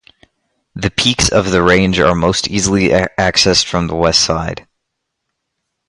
The 0.73 0.89
peaks 0.89 1.29
of 1.29 1.51
the 1.51 1.61
range 1.61 1.99
are 1.99 2.15
most 2.15 2.47
easily 2.47 2.89
accessed 2.89 3.65
from 3.65 3.85
the 3.85 3.93
west 3.95 4.21
side. 4.21 4.67